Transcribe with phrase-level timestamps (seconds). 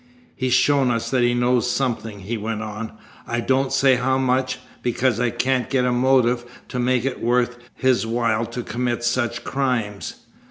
[0.35, 2.93] "He's shown us that he knows something," he went on.
[3.27, 7.59] "I don't say how much, because I can't get a motive to make it worth
[7.75, 10.15] his while to commit such crimes."